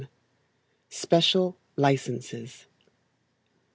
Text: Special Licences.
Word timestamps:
Special 0.89 1.55
Licences. 1.77 2.65